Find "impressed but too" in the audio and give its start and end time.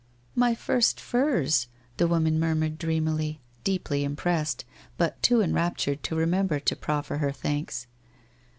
4.03-5.41